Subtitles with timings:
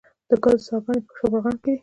[0.29, 1.79] د ګازو څاګانې په شبرغان کې دي